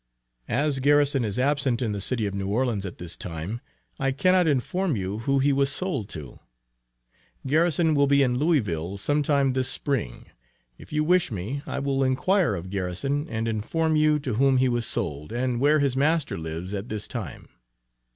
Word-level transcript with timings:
As 0.49 0.79
Garrison 0.79 1.23
is 1.23 1.37
absent 1.37 1.79
in 1.79 1.91
the 1.91 2.01
City 2.01 2.25
of 2.25 2.33
New 2.33 2.47
Orleans 2.47 2.87
at 2.87 2.97
this 2.97 3.15
time, 3.15 3.61
I 3.99 4.11
cannot 4.11 4.47
inform 4.47 4.95
you 4.95 5.19
who 5.19 5.37
he 5.37 5.53
was 5.53 5.71
sold 5.71 6.09
to. 6.09 6.39
Garrison 7.45 7.93
will 7.93 8.07
be 8.07 8.23
in 8.23 8.39
Louisville 8.39 8.97
some 8.97 9.21
time 9.21 9.53
this 9.53 9.67
Spring; 9.67 10.25
if 10.75 10.91
you 10.91 11.03
wish 11.03 11.31
me, 11.31 11.61
I 11.67 11.77
will 11.77 12.03
inquire 12.03 12.55
of 12.55 12.71
Garrison 12.71 13.29
and 13.29 13.47
inform 13.47 13.95
you 13.95 14.17
to 14.21 14.33
whom 14.33 14.57
he 14.57 14.67
was 14.67 14.87
sold, 14.87 15.31
and 15.31 15.59
where 15.59 15.77
his 15.79 15.95
master 15.95 16.35
lives 16.35 16.73
at 16.73 16.89
this 16.89 17.07
time. 17.07 17.49